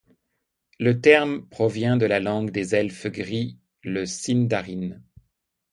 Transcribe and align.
Le 0.79 0.99
terme' 0.99 1.47
provient 1.51 1.95
de 1.95 2.07
la 2.07 2.19
langue 2.19 2.49
des 2.49 2.73
Elfes 2.73 3.05
Gris, 3.05 3.59
le 3.83 4.07
sindarin. 4.07 4.99